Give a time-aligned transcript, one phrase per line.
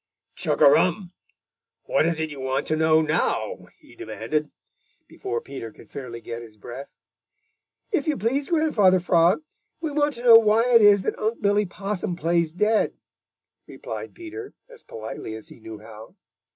[0.33, 1.13] "Chug a rum!
[1.85, 4.49] What is it you want to know now?" he demanded,
[5.07, 6.97] before Peter could fairly get his breath.
[7.91, 9.43] "If you please, Grandfather Frog,
[9.79, 12.95] we want to know why it is that Unc' Billy Possum plays dead,"
[13.67, 16.15] replied Peter as politely as he knew how.